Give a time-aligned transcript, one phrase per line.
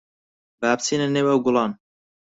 [0.59, 1.71] با بچینە نێو ئەو گوڵان.